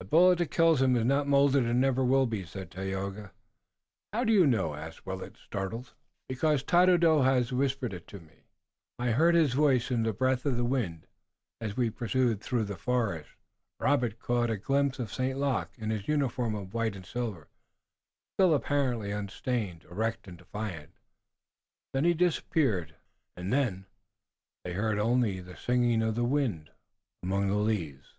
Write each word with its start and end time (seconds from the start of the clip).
"The 0.00 0.18
bullet 0.20 0.36
that 0.38 0.50
kills 0.50 0.82
him 0.82 0.94
is 0.96 1.04
not 1.06 1.26
molded 1.26 1.64
and 1.64 1.80
never 1.80 2.04
will 2.04 2.26
be," 2.26 2.44
said 2.44 2.70
Tayoga. 2.70 3.32
"How 4.12 4.22
do 4.22 4.34
you 4.34 4.46
know?" 4.46 4.74
asked 4.74 5.06
Willet, 5.06 5.36
startled. 5.38 5.94
"Because 6.28 6.62
Tododaho 6.62 7.22
has 7.22 7.52
whispered 7.52 7.92
it 7.94 8.06
to 8.08 8.20
me. 8.20 8.44
I 8.98 9.10
heard 9.12 9.34
his 9.34 9.54
voice 9.54 9.90
in 9.90 10.02
the 10.02 10.12
breath 10.12 10.44
of 10.44 10.56
the 10.58 10.64
wind 10.64 11.06
as 11.60 11.76
we 11.76 11.88
pursued 11.90 12.40
through 12.42 12.64
the 12.64 12.76
forest." 12.76 13.30
Robert 13.80 14.18
caught 14.20 14.50
a 14.50 14.58
glimpse 14.58 14.98
of 15.00 15.12
St. 15.12 15.36
Luc, 15.38 15.70
in 15.78 15.88
his 15.90 16.06
uniform 16.06 16.54
of 16.54 16.74
white 16.74 16.94
and 16.94 17.06
silver, 17.06 17.48
still 18.38 18.52
apparently 18.54 19.10
unstained, 19.10 19.84
erect 19.84 20.28
and 20.28 20.36
defiant. 20.38 20.92
Then 21.94 22.04
he 22.04 22.12
disappeared 22.14 22.94
and 23.36 23.50
they 23.52 24.74
heard 24.74 24.98
only 25.00 25.40
the 25.40 25.56
singing 25.56 26.02
of 26.02 26.14
the 26.14 26.24
wind 26.24 26.70
among 27.22 27.48
the 27.48 27.54
leaves. 27.56 28.10